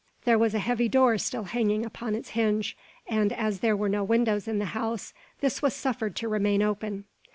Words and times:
There 0.25 0.39
was 0.39 0.55
a 0.55 0.65
heavy 0.65 0.89
door 0.89 1.19
still 1.19 1.43
hanging 1.43 1.85
upon 1.85 2.15
its 2.15 2.29
hinge; 2.29 2.75
and 3.07 3.31
as 3.31 3.59
there 3.59 3.77
were 3.77 3.87
no 3.87 4.03
windows 4.03 4.47
in 4.47 4.57
the 4.57 4.65
house, 4.73 5.13
this 5.41 5.61
was 5.61 5.75
suffered 5.75 6.15
to 6.15 6.27
remain 6.27 6.63
open. 6.63 7.03